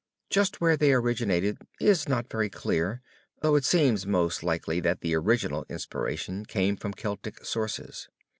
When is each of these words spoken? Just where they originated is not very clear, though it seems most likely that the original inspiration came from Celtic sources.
Just 0.31 0.59
where 0.59 0.75
they 0.75 0.93
originated 0.93 1.59
is 1.79 2.09
not 2.09 2.27
very 2.27 2.49
clear, 2.49 3.03
though 3.43 3.53
it 3.55 3.63
seems 3.63 4.03
most 4.07 4.41
likely 4.41 4.79
that 4.79 5.01
the 5.01 5.13
original 5.13 5.63
inspiration 5.69 6.43
came 6.43 6.75
from 6.75 6.93
Celtic 6.95 7.45
sources. 7.45 8.09